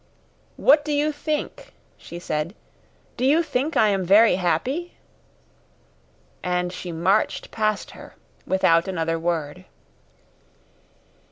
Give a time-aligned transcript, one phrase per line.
[0.57, 2.55] "What do you think?" she said.
[3.17, 4.95] "Do you think I am very happy?"
[6.41, 8.15] And she marched past her
[8.47, 9.65] without another word.